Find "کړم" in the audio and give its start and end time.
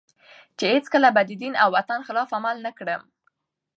2.77-3.01